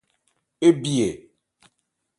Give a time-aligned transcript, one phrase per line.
[0.67, 1.09] Ébí ɛ?